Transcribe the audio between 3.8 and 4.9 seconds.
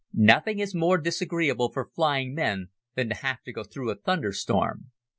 a thunderstorm.